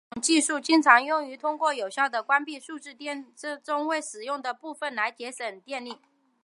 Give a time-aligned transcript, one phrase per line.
[0.09, 3.27] 这种技术经常用于通过有效地关闭数字电路
[3.63, 5.97] 中未使用的部分来节省电力。